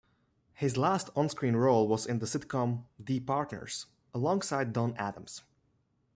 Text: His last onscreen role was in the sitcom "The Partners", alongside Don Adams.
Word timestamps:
His 0.55 0.77
last 0.77 1.13
onscreen 1.13 1.53
role 1.55 1.87
was 1.87 2.07
in 2.07 2.17
the 2.17 2.25
sitcom 2.25 2.85
"The 2.97 3.19
Partners", 3.19 3.85
alongside 4.15 4.73
Don 4.73 4.95
Adams. 4.97 5.43